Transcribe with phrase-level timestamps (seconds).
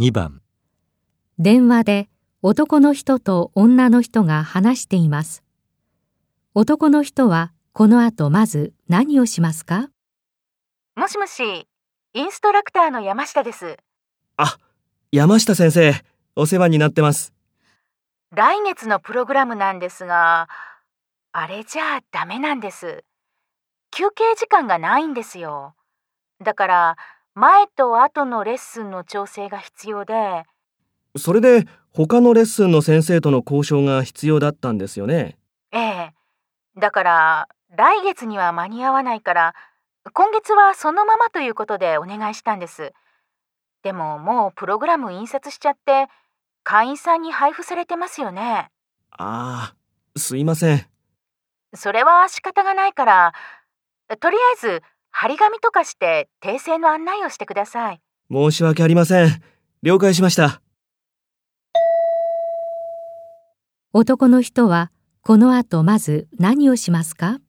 [0.00, 0.40] 2番
[1.38, 2.08] 電話で
[2.40, 5.44] 男の人と女の人が話しています。
[6.54, 9.90] 男の人はこの後まず何をしますか？
[10.96, 11.68] もしもし、
[12.14, 13.76] インストラクターの山下です。
[14.38, 14.56] あ、
[15.12, 15.92] 山下先生、
[16.34, 17.34] お世話になってます。
[18.34, 20.48] 来月のプログラムなんですが、
[21.32, 23.04] あれじゃあダメなんです。
[23.90, 25.74] 休憩時間がないんですよ。
[26.42, 26.96] だから、
[27.34, 30.44] 前と後のレッスンの調整が必要で、
[31.16, 35.36] それで他のレッスンの先生との交渉が必要だったんですよね？
[35.72, 36.14] ええ。
[36.76, 39.54] だから、来月には間に合わないから、
[40.12, 42.92] 今月はそのままということでお願いしたんです。
[43.82, 46.08] でももうプログラム印刷しちゃって、
[46.62, 48.70] 会員さんに配布されてますよね。
[49.10, 50.86] ああ、すいません。
[51.74, 53.32] それは仕方がないから、
[54.18, 58.00] とりあえず張り紙とかして訂正の案内をしてください。
[58.30, 59.42] 申し訳ありません。
[59.82, 60.62] 了解しました。
[63.92, 67.40] 男の人はこの後まず何をしますか？